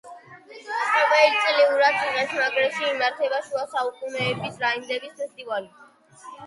[0.93, 5.75] ყოველწლიურად ციხესიმაგრეში იმართება შუა საუკუნეების რაინდების ფესტივალი.